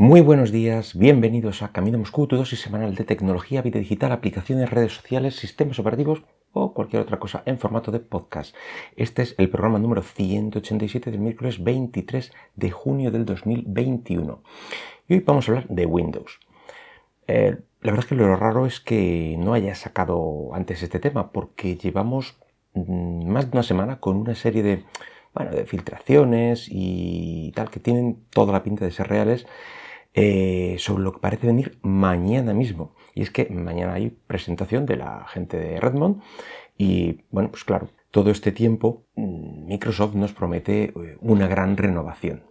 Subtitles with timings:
[0.00, 4.70] Muy buenos días, bienvenidos a Camino Moscú, tu dosis semanal de tecnología, vida digital, aplicaciones,
[4.70, 6.22] redes sociales, sistemas operativos
[6.54, 8.56] o cualquier otra cosa en formato de podcast.
[8.96, 14.42] Este es el programa número 187 del miércoles 23 de junio del 2021.
[15.06, 16.40] Y hoy vamos a hablar de Windows.
[17.26, 21.30] Eh, la verdad es que lo raro es que no haya sacado antes este tema
[21.30, 22.38] porque llevamos
[22.72, 24.82] mm, más de una semana con una serie de,
[25.34, 29.46] bueno, de filtraciones y tal que tienen toda la pinta de ser reales
[30.12, 32.96] eh, sobre lo que parece venir mañana mismo.
[33.14, 36.22] Y es que mañana hay presentación de la gente de Redmond
[36.76, 42.42] y bueno, pues claro, todo este tiempo mm, Microsoft nos promete eh, una gran renovación.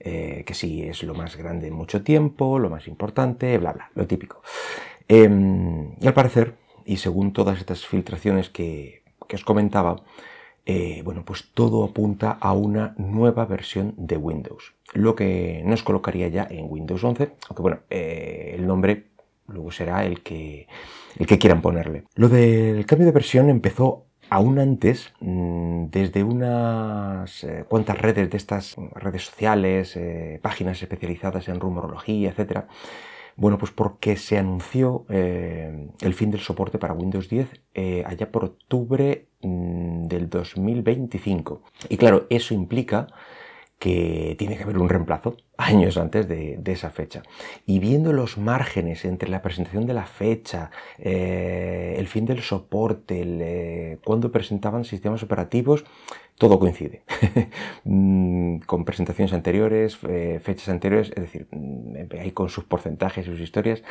[0.00, 3.90] Eh, que sí es lo más grande en mucho tiempo, lo más importante, bla, bla,
[3.94, 4.42] lo típico.
[5.08, 6.54] Em, y al parecer,
[6.84, 9.96] y según todas estas filtraciones que, que os comentaba,
[11.02, 16.46] bueno, pues todo apunta a una nueva versión de Windows, lo que nos colocaría ya
[16.50, 19.06] en Windows 11, aunque bueno, eh, el nombre
[19.46, 20.66] luego será el que,
[21.18, 22.04] el que quieran ponerle.
[22.14, 28.36] Lo del cambio de versión empezó aún antes, mm, desde unas eh, cuantas redes de
[28.36, 29.98] estas redes sociales,
[30.42, 32.68] páginas especializadas en rumorología, etcétera,
[33.38, 38.32] bueno, pues porque se anunció eh, el fin del soporte para Windows 10 eh, allá
[38.32, 41.62] por octubre mm, del 2025.
[41.88, 43.06] Y claro, eso implica
[43.78, 47.22] que tiene que haber un reemplazo años antes de, esa fecha.
[47.66, 53.98] Y viendo los márgenes entre la presentación de la fecha, eh, el fin del soporte,
[54.04, 55.84] cuando presentaban sistemas operativos,
[56.36, 57.02] todo coincide.
[57.84, 63.30] Mm, con presentaciones anteriores, eh, fechas anteriores, es decir, mm, ahí con sus porcentajes y
[63.30, 63.82] sus historias,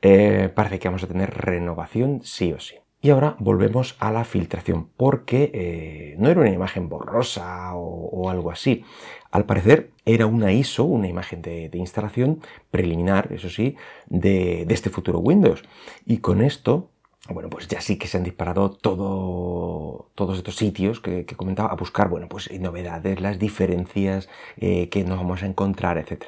[0.00, 2.76] eh, parece que vamos a tener renovación sí o sí.
[3.04, 8.50] Y ahora volvemos a la filtración, porque eh, no era una imagen borrosa o, algo
[8.50, 8.82] así.
[9.30, 15.18] Al parecer era una ISO, una imagen de, instalación preliminar, eso sí, de, este futuro
[15.18, 15.64] Windows.
[16.06, 16.88] Y con esto
[17.28, 21.76] bueno, pues ya sí que se han disparado todo, todos estos sitios que, comentaba a
[21.76, 26.24] buscar, bueno, pues novedades, las diferencias eh, que nos vamos a encontrar, etc.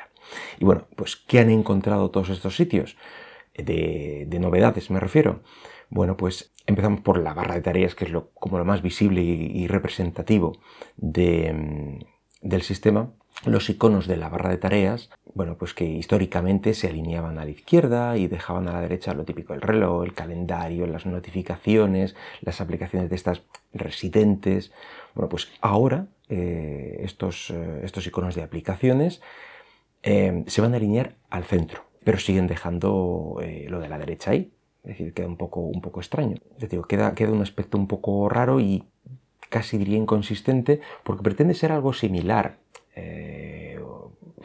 [0.58, 2.98] Y bueno, pues ¿qué han encontrado todos estos sitios?
[3.59, 5.43] De, novedades me refiero.
[5.89, 9.22] Bueno, pues empezamos por la barra de tareas, que es lo, como lo más visible
[9.22, 10.59] y, representativo
[10.97, 11.99] mm,
[12.43, 13.12] del sistema
[13.44, 17.50] los iconos de la barra de tareas, bueno, pues que históricamente se alineaban a la
[17.50, 22.61] izquierda y dejaban a la derecha lo típico, el reloj, el calendario, las notificaciones, las
[22.61, 23.43] aplicaciones de estas
[23.75, 24.73] residentes.
[25.15, 29.21] Bueno, pues ahora eh, estos, eh, estos, iconos de aplicaciones
[30.03, 34.53] eh, se van a alinear al centro, pero siguen dejando lo de la derecha ahí.
[34.84, 36.37] Es decir, queda un poco, un poco extraño.
[36.61, 38.84] Decir, queda, queda un aspecto un poco raro y
[39.49, 42.59] casi diría inconsistente porque pretende ser algo similar
[42.94, 43.81] eh,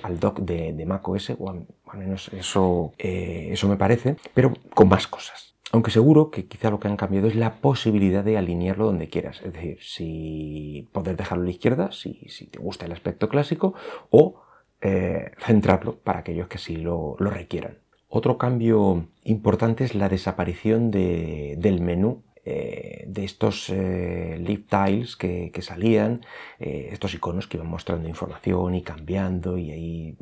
[0.02, 4.90] al dock de, de macOS, o al, menos eso, eh, eso me parece, pero con
[4.90, 5.54] más cosas.
[5.72, 9.40] Aunque seguro que quizá lo que han cambiado es la posibilidad de alinearlo donde quieras.
[9.46, 13.76] Es decir, si poder dejarlo a la izquierda, si, si te gusta el aspecto clásico,
[14.10, 14.42] o
[14.82, 17.78] eh, centrarlo para aquellos que así lo, requieran.
[18.10, 25.62] Otro cambio importante es la desaparición de, del menú eh, de estos eh, tiles que,
[25.62, 26.26] salían,
[26.60, 30.18] eh, estos iconos que iban mostrando información y cambiando y ahí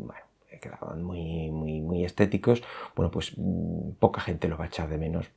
[0.62, 2.62] quedaban muy, muy, muy estéticos,
[2.94, 5.28] bueno, pues mm, poca gente los va a echar de menos.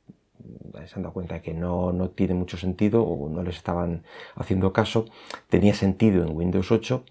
[0.85, 4.03] Se han dado cuenta de que no, no tiene mucho sentido o no les estaban
[4.35, 5.05] haciendo caso.
[5.47, 7.05] Tenía sentido en Windows 8,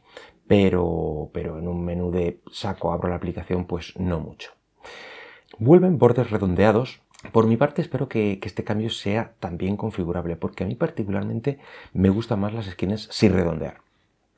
[0.52, 4.50] pero, pero en un menú de saco, abro la aplicación, pues no mucho.
[5.58, 7.00] Vuelven bordes redondeados
[7.32, 11.58] por mi parte espero que, este cambio sea también configurable, porque a mí particularmente
[11.94, 13.78] me gustan más las esquinas sin redondear.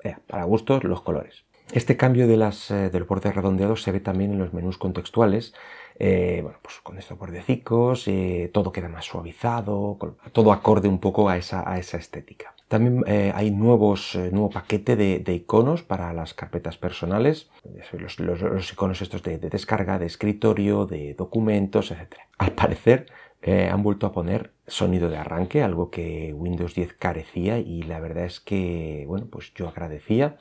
[0.05, 1.43] Eh, para gustos los colores.
[1.73, 5.53] Este cambio de, las, eh, los bordes redondeados se ve también en los menús contextuales,
[5.99, 8.09] eh, bueno, pues con estos bordecicos,
[8.53, 9.99] todo queda más suavizado,
[10.31, 12.54] todo acorde un poco a esa, a esa estética.
[12.69, 17.51] También eh, hay nuevos, eh, nuevo paquete de, iconos para las carpetas personales,
[17.93, 22.15] los, iconos estos de, descarga, de escritorio, de documentos, etc.
[22.39, 23.07] Al parecer
[23.43, 28.01] eh, han vuelto a poner sonido de arranque, algo que Windows 10 carecía y la
[28.01, 30.39] verdad es que, bueno, pues yo agradecía.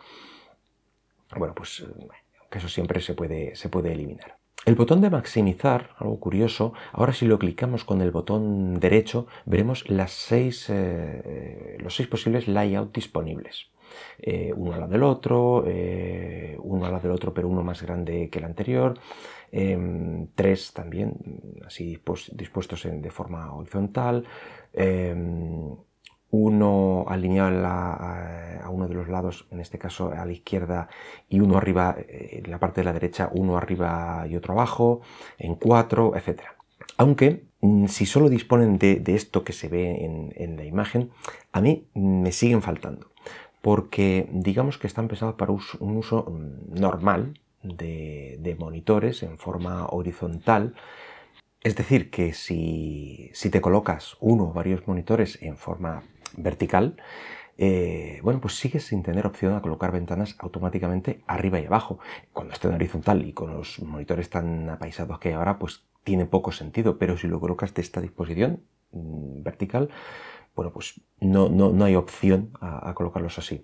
[1.35, 1.85] Bueno, pues
[2.51, 4.37] eso siempre se puede, se puede eliminar.
[4.65, 9.83] El botón de maximizar, algo curioso, ahora si lo clicamos con el botón derecho veremos
[10.07, 13.67] seis, eh, los seis posibles layouts disponibles.
[14.19, 17.81] Eh, uno al lado del otro, eh, uno al lado del otro pero uno más
[17.81, 18.97] grande que el anterior,
[19.51, 21.13] em, tres también
[21.65, 21.99] así
[22.31, 24.23] dispuestos de forma horizontal,
[24.71, 25.75] em,
[26.31, 28.42] uno alineado a,
[28.73, 30.89] uno de los lados, en este caso a la izquierda,
[31.29, 35.01] y uno arriba, eh, en la parte de la derecha, uno arriba y otro abajo,
[35.37, 36.41] en cuatro, etc.
[36.97, 40.05] Aunque mm, si solo disponen de, esto que se ve
[40.35, 41.11] en, la imagen,
[41.51, 43.11] a mí me siguen faltando.
[43.61, 50.75] Porque digamos que están pensados para un uso mm, normal de, monitores en forma horizontal.
[51.61, 56.03] Es decir, que si, te colocas uno o varios monitores en forma
[56.35, 56.97] vertical,
[57.57, 61.99] eh, bueno, pues sigues sin tener opción a colocar ventanas automáticamente arriba y abajo.
[62.31, 66.25] Cuando esté en horizontal y con los monitores tan apaisados que hay ahora, pues tiene
[66.25, 69.89] poco sentido, pero si lo colocas de esta disposición mm, vertical,
[70.55, 73.63] bueno, pues no, no, hay opción a, colocarlos así.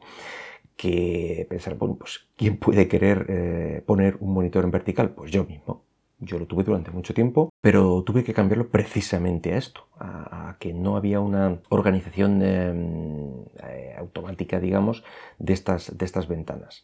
[0.76, 5.12] Que pensar, bueno, pues ¿quién puede querer eh, poner un monitor en vertical?
[5.12, 5.84] Pues yo mismo.
[6.22, 10.74] Yo lo tuve durante mucho tiempo, pero tuve que cambiarlo precisamente a esto, a, que
[10.74, 13.29] no había una organización em,
[13.68, 15.04] eh, automática, digamos,
[15.38, 16.84] de estas, de estas ventanas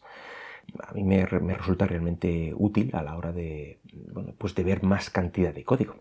[0.80, 3.78] a mí me, resulta realmente útil a la hora de,
[4.12, 5.96] bueno, pues de ver más cantidad de código.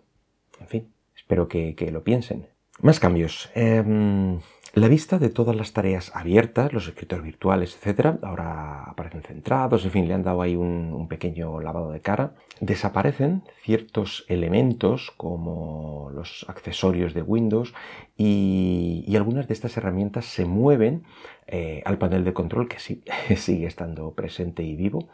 [0.59, 2.47] En fin, espero que, lo piensen.
[2.81, 3.49] Más cambios.
[3.55, 4.39] Em,
[4.75, 9.91] la vista de todas las tareas abiertas, los escritores virtuales, etc., ahora aparecen centrados, en
[9.91, 12.35] fin, le han dado ahí un, pequeño lavado de cara.
[12.59, 17.73] Desaparecen ciertos elementos como los accesorios de Windows
[18.17, 21.03] y, algunas de estas herramientas se mueven
[21.47, 23.01] eh, al panel de control que sí,
[23.37, 25.07] sigue estando presente y vivo.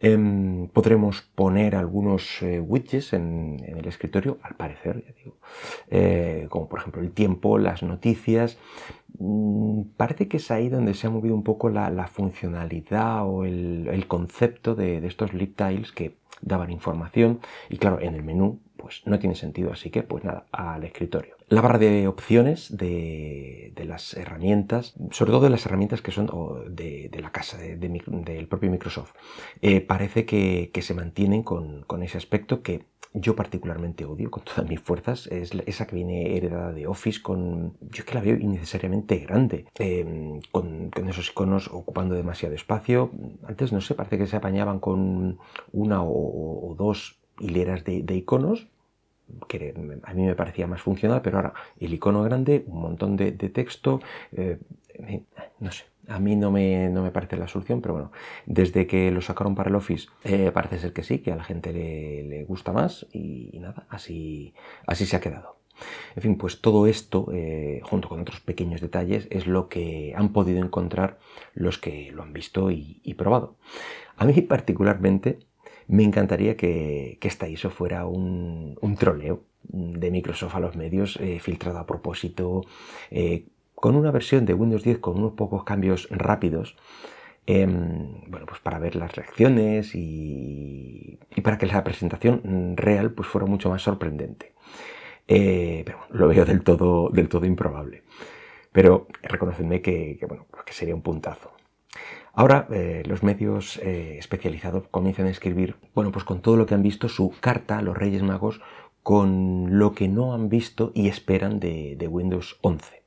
[0.00, 5.36] Em, podremos poner algunos eh, widgets en, el escritorio, al parecer, ya digo,
[5.90, 8.58] eh, como por ejemplo el tiempo, las noticias.
[9.18, 14.04] Mm, parece que es ahí donde se ha movido un poco la, funcionalidad o el,
[14.06, 19.18] concepto de, estos lip tiles que daban información y claro, en el menú pues no
[19.18, 21.37] tiene sentido, así que pues nada, al escritorio.
[21.48, 26.26] La barra de opciones de, las herramientas, sobre todo de las herramientas que son
[26.68, 29.12] de, la casa, del propio Microsoft,
[29.62, 32.84] eh, parece que, se mantienen con, ese aspecto que
[33.14, 37.78] yo particularmente odio con todas mis fuerzas, es esa que viene heredada de Office con,
[37.80, 43.10] yo es que la veo innecesariamente grande, em, con, esos iconos ocupando demasiado espacio.
[43.46, 45.38] Antes, no sé, parece que se apañaban con
[45.72, 48.68] una o, dos hileras de, iconos
[50.02, 54.00] a mí me parecía más funcional, pero ahora el icono grande, un montón de, texto,
[54.32, 54.58] eh,
[55.60, 58.12] no sé, a mí no me, no me, parece la solución, pero bueno,
[58.46, 61.44] desde que lo sacaron para el Office eh, parece ser que sí, que a la
[61.44, 64.54] gente le, gusta más y, nada, así,
[64.86, 65.58] así se ha quedado.
[66.16, 70.32] En fin, pues todo esto, eh, junto con otros pequeños detalles, es lo que han
[70.32, 71.18] podido encontrar
[71.54, 73.56] los que lo han visto y, probado.
[74.16, 75.38] A mí particularmente
[75.88, 81.78] me encantaría que, esta ISO fuera un, troleo de Microsoft a los medios, eh, filtrado
[81.78, 82.62] a propósito,
[83.80, 86.76] con una versión de Windows 10 con unos pocos cambios rápidos,
[87.46, 93.46] em, bueno, pues para ver las reacciones y, para que la presentación real pues fuera
[93.46, 94.52] mucho más sorprendente.
[95.28, 98.02] Eh, pero lo veo del todo, del todo improbable.
[98.72, 101.52] Pero reconocedme que, bueno, que sería un puntazo.
[102.38, 106.74] Ahora eh, los medios eh, especializados comienzan a escribir, bueno, pues con todo lo que
[106.74, 108.60] han visto, su carta a los Reyes Magos
[109.02, 112.98] con lo que no han visto y esperan de Windows 11.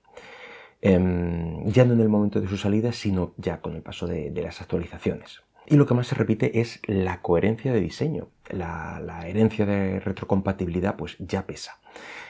[0.82, 4.32] Em, ya no en el momento de su salida, sino ya con el paso de,
[4.32, 5.42] las actualizaciones.
[5.68, 8.30] Y lo que más se repite es la coherencia de diseño.
[8.50, 11.80] La, herencia de retrocompatibilidad pues ya pesa.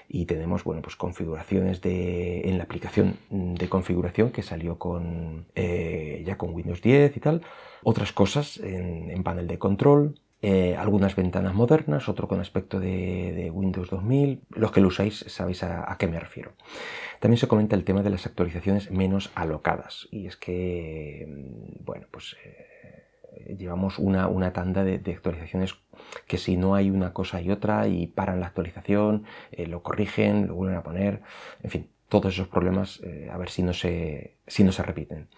[0.08, 6.22] Y tenemos bueno, pues configuraciones de, en la aplicación de configuración que salió con, eh,
[6.26, 7.42] ya con Windows 10 y tal.
[7.84, 13.90] Otras cosas en panel de control, eh, algunas ventanas modernas, otro con aspecto de, Windows
[13.90, 14.42] 2000.
[14.50, 16.54] Los que lo usáis sabéis a, qué me refiero.
[17.20, 20.08] También se comenta el tema de las actualizaciones menos alocadas.
[20.10, 23.01] Y es que, mm, bueno, pues eh,
[23.58, 25.76] llevamos una, tanda de, actualizaciones
[26.28, 30.48] que si no hay una cosa y otra y paran la actualización, eh, lo corrigen,
[30.48, 31.22] lo vuelven a poner,
[31.64, 35.30] en fin, todos esos problemas a ver si no se, si no se repiten.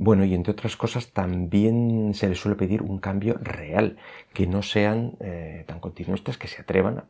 [0.00, 3.96] Bueno, y entre otras cosas también se les suele pedir un cambio real,
[4.32, 7.06] que no sean eh, tan continuistas, que se atrevan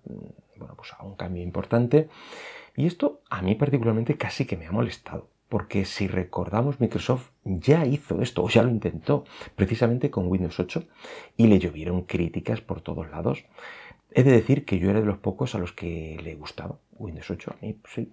[0.56, 2.08] bueno, pues a un cambio importante.
[2.74, 7.86] Y esto a mí particularmente casi que me ha molestado, porque si recordamos Microsoft ya
[7.86, 9.24] hizo esto, o ya lo intentó,
[9.56, 10.84] precisamente con Windows 8,
[11.36, 13.44] y le llovieron críticas por todos lados.
[14.10, 17.30] He de decir que yo era de los pocos a los que le gustaba Windows
[17.30, 18.12] 8, a mí pues sí,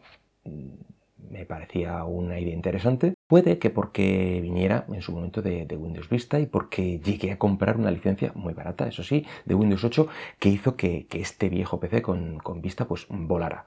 [1.18, 3.14] me parecía una idea interesante.
[3.28, 7.78] Puede que porque viniera en su momento de, Windows Vista y porque llegué a comprar
[7.78, 10.08] una licencia muy barata, eso sí, de Windows 8,
[10.40, 13.66] que hizo que, este viejo PC con, Vista pues volara.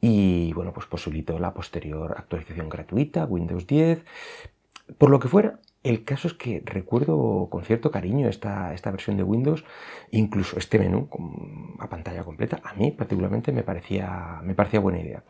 [0.00, 4.04] Y bueno, pues posibilitó la posterior actualización gratuita, Windows 10.
[4.98, 9.16] Por lo que fuera, el caso es que recuerdo con cierto cariño esta, esta versión
[9.16, 9.64] de Windows,
[10.10, 11.08] incluso este menú
[11.78, 15.24] a pantalla completa, a mí particularmente me parecía, me parecía buena idea.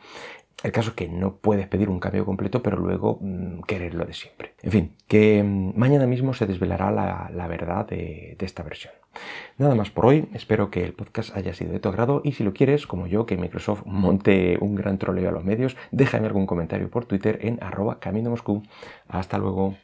[0.62, 4.14] El caso es que no puedes pedir un cambio completo, pero luego mm, quererlo de
[4.14, 4.54] siempre.
[4.62, 8.94] En fin, que mm, mañana mismo se desvelará la, verdad de, esta versión.
[9.58, 12.44] Nada más por hoy, espero que el podcast haya sido de tu agrado y si
[12.44, 16.46] lo quieres, como yo, que Microsoft monte un gran troleo a los medios, déjame algún
[16.46, 18.62] comentario por Twitter en arroba camino Moscú.
[19.08, 19.76] Hasta luego.